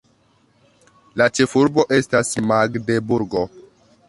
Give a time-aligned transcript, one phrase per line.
[1.21, 3.47] La ĉefurbo estas Magdeburgo.